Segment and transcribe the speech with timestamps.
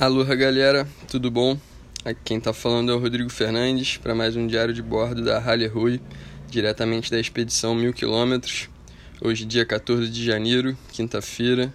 [0.00, 1.58] Aloha galera, tudo bom?
[2.02, 5.38] Aqui quem tá falando é o Rodrigo Fernandes para mais um diário de bordo da
[5.38, 6.00] Halle Rui,
[6.48, 8.40] diretamente da expedição 1000 km.
[9.20, 11.70] Hoje, dia 14 de janeiro, quinta-feira,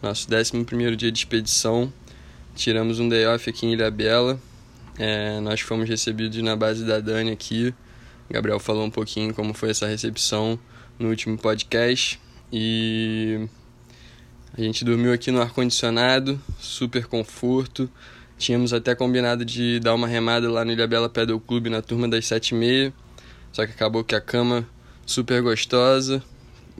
[0.00, 1.92] nosso 11 dia de expedição.
[2.54, 4.38] Tiramos um day off aqui em Ilha Bela.
[4.96, 7.74] É, nós fomos recebidos na base da Dani aqui.
[8.30, 10.56] Gabriel falou um pouquinho como foi essa recepção
[10.96, 12.20] no último podcast.
[12.52, 13.48] E
[14.56, 17.90] a gente dormiu aqui no ar-condicionado, super conforto.
[18.38, 22.26] Tínhamos até combinado de dar uma remada lá no Ilhabela Pedal Clube na turma das
[22.26, 22.92] sete e meia.
[23.52, 24.64] Só que acabou que a cama
[25.04, 26.22] super gostosa.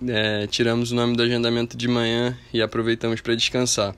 [0.06, 3.95] É, tiramos o nome do agendamento de manhã e aproveitamos para descansar.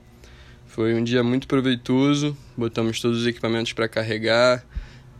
[0.65, 2.35] Foi um dia muito proveitoso.
[2.55, 4.65] Botamos todos os equipamentos para carregar,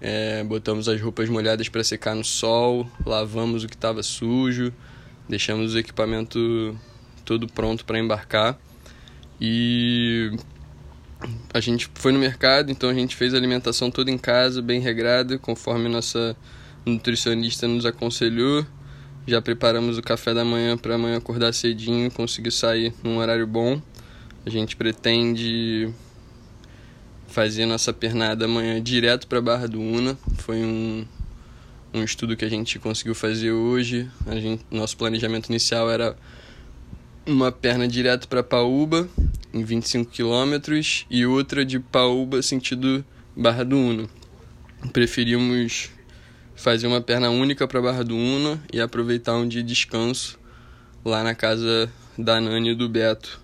[0.01, 4.71] é, botamos as roupas molhadas para secar no sol, lavamos o que estava sujo,
[5.27, 6.77] deixamos o equipamento
[7.27, 8.57] todo pronto para embarcar.
[9.39, 10.31] E
[11.53, 14.79] a gente foi no mercado, então a gente fez a alimentação toda em casa, bem
[14.79, 16.35] regrada, conforme nossa
[16.85, 18.65] nutricionista nos aconselhou.
[19.27, 23.81] Já preparamos o café da manhã para amanhã acordar cedinho, conseguir sair num horário bom.
[24.45, 25.93] A gente pretende
[27.27, 30.17] fazer nossa pernada amanhã direto para Barra do Una.
[30.37, 31.05] Foi um,
[31.93, 34.09] um estudo que a gente conseguiu fazer hoje.
[34.25, 36.15] A gente, nosso planejamento inicial era
[37.27, 39.07] uma perna direto para Paúba,
[39.53, 43.03] em 25 quilômetros, e outra de Paúba sentido
[43.35, 44.09] Barra do Uno.
[44.93, 45.89] Preferimos
[46.55, 50.39] fazer uma perna única para Barra do Uno e aproveitar um dia de descanso
[51.03, 53.41] lá na casa da Nani e do Beto,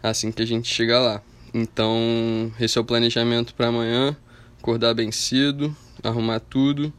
[0.00, 1.20] assim que a gente chegar lá.
[1.52, 4.16] Então, esse é o planejamento para amanhã:
[4.56, 6.92] acordar bem cedo, arrumar tudo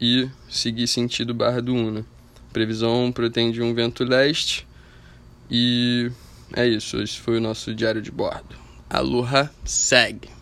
[0.00, 2.06] e seguir sentido Barra do Una.
[2.52, 4.64] Previsão pretende um vento leste
[5.50, 6.10] e
[6.54, 8.56] é isso, esse foi o nosso diário de bordo.
[8.88, 10.35] Aloha, segue!